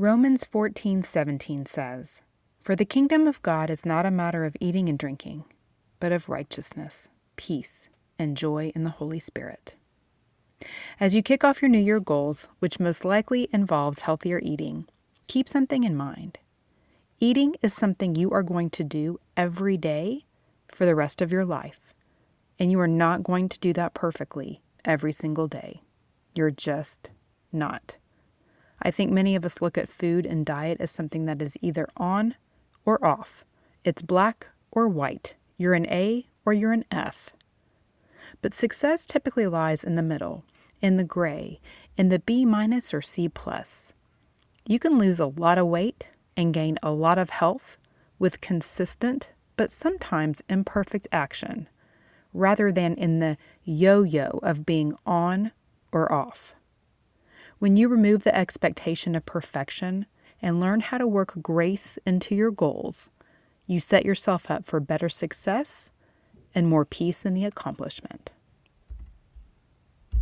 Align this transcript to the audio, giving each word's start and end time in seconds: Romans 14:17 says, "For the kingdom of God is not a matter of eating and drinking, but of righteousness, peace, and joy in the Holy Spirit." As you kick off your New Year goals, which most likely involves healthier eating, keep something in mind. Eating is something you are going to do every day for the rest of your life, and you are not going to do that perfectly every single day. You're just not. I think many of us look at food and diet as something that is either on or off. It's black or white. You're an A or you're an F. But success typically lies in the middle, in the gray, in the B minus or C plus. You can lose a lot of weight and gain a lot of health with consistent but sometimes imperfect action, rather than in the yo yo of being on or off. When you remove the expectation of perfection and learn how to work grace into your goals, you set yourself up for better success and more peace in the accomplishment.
Romans 0.00 0.44
14:17 0.44 1.66
says, 1.66 2.22
"For 2.60 2.76
the 2.76 2.84
kingdom 2.84 3.26
of 3.26 3.42
God 3.42 3.68
is 3.68 3.84
not 3.84 4.06
a 4.06 4.12
matter 4.12 4.44
of 4.44 4.56
eating 4.60 4.88
and 4.88 4.96
drinking, 4.96 5.44
but 5.98 6.12
of 6.12 6.28
righteousness, 6.28 7.08
peace, 7.34 7.88
and 8.16 8.36
joy 8.36 8.70
in 8.76 8.84
the 8.84 8.90
Holy 8.90 9.18
Spirit." 9.18 9.74
As 11.00 11.16
you 11.16 11.22
kick 11.24 11.42
off 11.42 11.60
your 11.60 11.68
New 11.68 11.80
Year 11.80 11.98
goals, 11.98 12.48
which 12.60 12.78
most 12.78 13.04
likely 13.04 13.48
involves 13.52 14.02
healthier 14.02 14.38
eating, 14.40 14.86
keep 15.26 15.48
something 15.48 15.82
in 15.82 15.96
mind. 15.96 16.38
Eating 17.18 17.56
is 17.60 17.74
something 17.74 18.14
you 18.14 18.30
are 18.30 18.44
going 18.44 18.70
to 18.70 18.84
do 18.84 19.18
every 19.36 19.76
day 19.76 20.26
for 20.68 20.86
the 20.86 20.94
rest 20.94 21.20
of 21.20 21.32
your 21.32 21.44
life, 21.44 21.92
and 22.56 22.70
you 22.70 22.78
are 22.78 22.86
not 22.86 23.24
going 23.24 23.48
to 23.48 23.58
do 23.58 23.72
that 23.72 23.94
perfectly 23.94 24.62
every 24.84 25.12
single 25.12 25.48
day. 25.48 25.82
You're 26.36 26.52
just 26.52 27.10
not. 27.50 27.96
I 28.82 28.90
think 28.90 29.10
many 29.10 29.34
of 29.34 29.44
us 29.44 29.60
look 29.60 29.76
at 29.76 29.88
food 29.88 30.24
and 30.24 30.46
diet 30.46 30.80
as 30.80 30.90
something 30.90 31.26
that 31.26 31.42
is 31.42 31.56
either 31.60 31.88
on 31.96 32.34
or 32.84 33.04
off. 33.04 33.44
It's 33.84 34.02
black 34.02 34.48
or 34.70 34.88
white. 34.88 35.34
You're 35.56 35.74
an 35.74 35.86
A 35.86 36.26
or 36.44 36.52
you're 36.52 36.72
an 36.72 36.84
F. 36.90 37.32
But 38.40 38.54
success 38.54 39.04
typically 39.04 39.46
lies 39.46 39.82
in 39.82 39.96
the 39.96 40.02
middle, 40.02 40.44
in 40.80 40.96
the 40.96 41.04
gray, 41.04 41.60
in 41.96 42.08
the 42.08 42.20
B 42.20 42.44
minus 42.44 42.94
or 42.94 43.02
C 43.02 43.28
plus. 43.28 43.92
You 44.66 44.78
can 44.78 44.98
lose 44.98 45.18
a 45.18 45.26
lot 45.26 45.58
of 45.58 45.66
weight 45.66 46.08
and 46.36 46.54
gain 46.54 46.78
a 46.82 46.92
lot 46.92 47.18
of 47.18 47.30
health 47.30 47.78
with 48.18 48.40
consistent 48.40 49.30
but 49.58 49.72
sometimes 49.72 50.40
imperfect 50.48 51.08
action, 51.10 51.68
rather 52.32 52.72
than 52.72 52.94
in 52.94 53.18
the 53.18 53.36
yo 53.64 54.02
yo 54.02 54.38
of 54.42 54.64
being 54.64 54.96
on 55.04 55.50
or 55.92 56.10
off. 56.10 56.54
When 57.58 57.76
you 57.76 57.88
remove 57.88 58.22
the 58.22 58.36
expectation 58.36 59.16
of 59.16 59.26
perfection 59.26 60.06
and 60.40 60.60
learn 60.60 60.78
how 60.78 60.98
to 60.98 61.06
work 61.08 61.34
grace 61.42 61.98
into 62.06 62.36
your 62.36 62.52
goals, 62.52 63.10
you 63.66 63.80
set 63.80 64.04
yourself 64.04 64.48
up 64.48 64.64
for 64.64 64.78
better 64.78 65.08
success 65.08 65.90
and 66.54 66.68
more 66.68 66.84
peace 66.84 67.26
in 67.26 67.34
the 67.34 67.44
accomplishment. 67.44 68.30